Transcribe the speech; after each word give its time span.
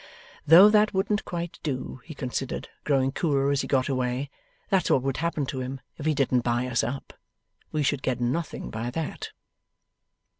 'Though 0.47 0.67
that 0.71 0.95
wouldn't 0.95 1.23
quite 1.25 1.59
do,' 1.61 2.01
he 2.05 2.15
considered, 2.15 2.69
growing 2.85 3.11
cooler 3.11 3.51
as 3.51 3.61
he 3.61 3.67
got 3.67 3.87
away. 3.87 4.31
'That's 4.71 4.89
what 4.89 5.03
would 5.03 5.17
happen 5.17 5.45
to 5.45 5.59
him 5.61 5.79
if 5.99 6.07
he 6.07 6.15
didn't 6.15 6.39
buy 6.41 6.65
us 6.65 6.83
up. 6.83 7.13
We 7.71 7.83
should 7.83 8.01
get 8.01 8.19
nothing 8.19 8.71
by 8.71 8.89
that. 8.89 9.29